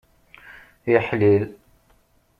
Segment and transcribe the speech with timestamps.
[0.95, 1.43] Iḥlil.